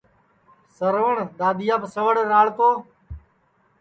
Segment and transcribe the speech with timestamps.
[0.77, 2.69] سروٹؔ دؔادِؔیاپ سوڑ راݪ تو